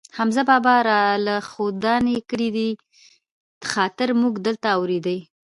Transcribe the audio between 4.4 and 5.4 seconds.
دلته اورېدی.